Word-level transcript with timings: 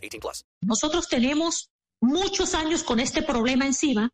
18 0.00 0.20
plus. 0.20 0.44
Nosotros 0.62 1.08
tenemos 1.08 1.70
muchos 2.00 2.54
años 2.54 2.82
con 2.82 3.00
este 3.00 3.22
problema 3.22 3.66
encima 3.66 4.10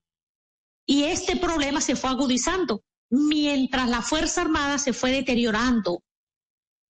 y 0.86 1.04
este 1.04 1.36
problema 1.36 1.80
se 1.80 1.96
fue 1.96 2.10
agudizando 2.10 2.82
mientras 3.10 3.88
la 3.88 4.02
Fuerza 4.02 4.42
Armada 4.42 4.78
se 4.78 4.92
fue 4.92 5.10
deteriorando. 5.12 6.02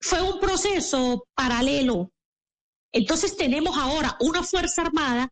Fue 0.01 0.21
un 0.23 0.41
proceso 0.41 1.27
paralelo. 1.35 2.11
Entonces 2.93 3.37
tenemos 3.37 3.77
ahora 3.77 4.17
una 4.21 4.43
Fuerza 4.43 4.83
Armada 4.83 5.29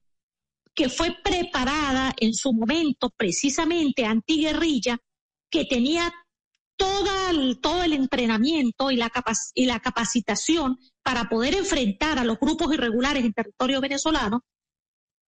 que 0.74 0.88
fue 0.88 1.16
preparada 1.22 2.12
en 2.18 2.34
su 2.34 2.52
momento 2.52 3.10
precisamente 3.16 4.04
antiguerrilla, 4.04 4.98
que 5.50 5.64
tenía 5.64 6.12
todo 6.76 7.30
el, 7.30 7.60
todo 7.60 7.82
el 7.84 7.92
entrenamiento 7.92 8.90
y 8.90 8.96
la, 8.96 9.10
y 9.54 9.66
la 9.66 9.80
capacitación 9.80 10.78
para 11.04 11.28
poder 11.28 11.54
enfrentar 11.54 12.18
a 12.18 12.24
los 12.24 12.38
grupos 12.40 12.72
irregulares 12.74 13.24
en 13.24 13.32
territorio 13.32 13.80
venezolano, 13.80 14.42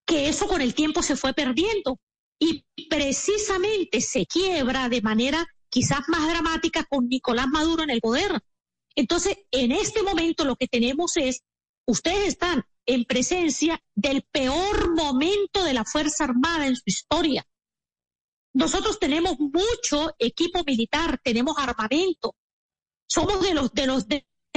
que 0.07 0.29
eso 0.29 0.49
con 0.49 0.61
el 0.61 0.75
tiempo 0.75 1.03
se 1.03 1.17
fue 1.17 1.35
perdiendo 1.35 2.01
y 2.39 2.65
precisamente 2.89 4.01
se 4.01 4.27
quiebra 4.27 4.89
de 4.89 5.03
manera 5.03 5.47
quizás 5.69 6.01
más 6.09 6.29
dramática 6.29 6.85
con 6.85 7.09
Nicolás 7.09 7.47
Maduro 7.49 7.83
en 7.83 7.91
el 7.91 8.01
poder. 8.01 8.41
Entonces, 8.95 9.37
en 9.51 9.73
este 9.73 10.03
momento 10.03 10.45
lo 10.45 10.57
que 10.57 10.67
tenemos 10.67 11.17
es, 11.17 11.43
ustedes 11.87 12.29
están 12.29 12.65
en 12.87 13.05
presencia 13.05 13.83
del 13.95 14.23
peor 14.23 14.95
momento 14.95 15.63
de 15.63 15.75
la 15.75 15.85
Fuerza 15.85 16.25
Armada 16.25 16.67
en 16.67 16.77
su 16.77 16.85
historia. 16.87 17.47
Nosotros 18.55 18.99
tenemos 18.99 19.39
mucho 19.39 20.15
equipo 20.19 20.65
militar, 20.65 21.21
tenemos 21.23 21.57
armamento. 21.59 22.35
Somos 23.07 23.43
de 23.43 23.53
los, 23.53 23.73
de 23.75 23.87
los 23.87 24.07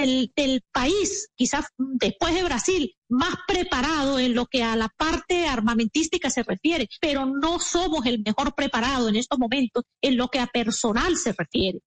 del, 0.01 0.63
país, 0.71 1.29
quizás 1.35 1.65
después 1.77 2.33
de 2.33 2.43
Brasil, 2.43 2.95
más 3.09 3.35
preparado 3.47 4.19
en 4.19 4.33
lo 4.33 4.45
que 4.45 4.63
a 4.63 4.75
la 4.75 4.89
parte 4.89 5.47
armamentística 5.47 6.29
se 6.29 6.43
refiere, 6.43 6.87
pero 7.01 7.25
no 7.25 7.59
somos 7.59 8.05
el 8.05 8.21
mejor 8.23 8.53
preparado 8.55 9.09
en 9.09 9.15
estos 9.15 9.39
momentos 9.39 9.83
en 10.01 10.17
lo 10.17 10.27
que 10.27 10.39
a 10.39 10.47
personal 10.47 11.17
se 11.17 11.33
refiere. 11.33 11.79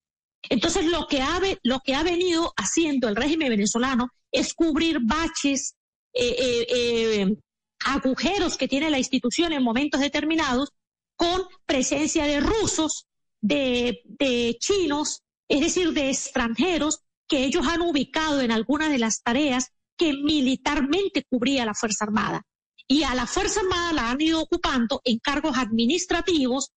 Entonces, 0.49 0.87
lo 0.87 1.07
que 1.07 1.23
ha, 1.23 1.41
lo 1.63 1.81
que 1.81 1.95
ha 1.95 2.03
venido 2.03 2.53
haciendo 2.57 3.09
el 3.09 3.17
régimen 3.17 3.51
venezolano 3.51 4.09
es 4.33 4.55
cubrir 4.55 4.99
baches, 5.01 5.75
eh, 6.13 6.37
eh, 6.39 6.67
eh, 6.71 7.37
agujeros 7.85 8.57
que 8.57 8.69
tiene 8.69 8.91
la 8.91 8.99
institución 8.99 9.53
en 9.53 9.63
momentos 9.63 10.01
determinados 10.01 10.71
con 11.17 11.43
presencia 11.67 12.25
de 12.25 12.41
rusos, 12.41 13.07
de 13.41 14.57
chinos, 14.61 15.23
es 15.49 15.61
decir, 15.61 15.93
de 15.93 16.11
extranjeros 16.11 17.01
que 17.33 17.47
ellos 17.47 17.67
han 17.67 17.81
ubicado 17.81 18.43
en 18.43 18.53
algunas 18.53 18.91
de 18.91 18.99
las 18.99 19.23
tareas 19.23 19.71
que 19.97 20.13
militarmente 20.13 21.25
cubría 21.25 21.65
la 21.65 21.73
Fuerza 21.73 22.05
Armada. 22.05 22.43
Y 22.87 23.05
a 23.05 23.15
la 23.15 23.27
Fuerza 23.27 23.61
Armada 23.61 23.95
la 23.95 24.11
han 24.11 24.21
ido 24.21 24.43
ocupando 24.43 25.01
en 25.03 25.19
cargos 25.19 25.57
administrativos 25.57 26.73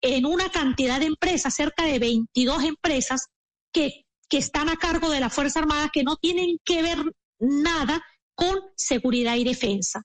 en 0.00 0.24
una 0.24 0.48
cantidad 0.48 0.98
de 0.98 1.04
empresas, 1.04 1.54
cerca 1.54 1.84
de 1.84 1.98
22 1.98 2.64
empresas 2.64 3.26
que, 3.70 4.06
que 4.30 4.38
están 4.38 4.70
a 4.70 4.76
cargo 4.76 5.10
de 5.10 5.20
la 5.20 5.28
Fuerza 5.28 5.58
Armada 5.58 5.90
que 5.92 6.04
no 6.04 6.16
tienen 6.16 6.56
que 6.64 6.80
ver 6.80 7.04
nada 7.38 8.02
con 8.34 8.60
seguridad 8.76 9.36
y 9.36 9.44
defensa. 9.44 10.04